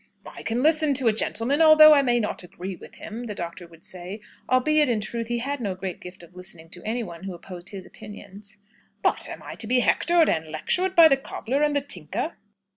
"I 0.25 0.41
can 0.41 0.63
listen 0.63 0.95
to 0.95 1.07
a 1.09 1.13
gentleman, 1.13 1.61
although 1.61 1.93
I 1.93 2.01
may 2.01 2.19
not 2.19 2.41
agree 2.41 2.75
with 2.75 2.95
him," 2.95 3.25
the 3.27 3.35
Doctor 3.35 3.67
would 3.67 3.83
say 3.83 4.19
(albeit, 4.49 4.89
in 4.89 4.99
truth, 4.99 5.27
he 5.27 5.37
had 5.37 5.61
no 5.61 5.75
great 5.75 5.99
gift 5.99 6.23
of 6.23 6.35
listening 6.35 6.69
to 6.71 6.83
anyone 6.83 7.25
who 7.25 7.35
opposed 7.35 7.69
his 7.69 7.85
opinions), 7.85 8.57
"but 9.03 9.29
am 9.29 9.43
I 9.43 9.53
to 9.53 9.67
be 9.67 9.81
hectored 9.81 10.27
and 10.27 10.47
lectured 10.49 10.95
by 10.95 11.07
the 11.07 11.17
cobbler 11.17 11.61
and 11.61 11.75
the 11.75 11.81
tinker?" 11.81 12.33